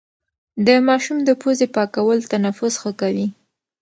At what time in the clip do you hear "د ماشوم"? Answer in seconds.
0.65-1.17